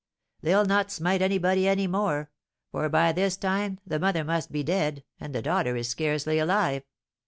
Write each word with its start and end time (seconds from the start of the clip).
"They'll 0.41 0.65
not 0.65 0.89
smite 0.91 1.21
anybody 1.21 1.67
any 1.67 1.85
more, 1.85 2.31
for 2.71 2.89
by 2.89 3.11
this 3.11 3.37
time 3.37 3.77
the 3.85 3.99
mother 3.99 4.23
must 4.23 4.51
be 4.51 4.63
dead, 4.63 5.03
and 5.19 5.35
the 5.35 5.43
daughter 5.43 5.75
is 5.75 5.89
scarcely 5.89 6.39
alive. 6.39 6.81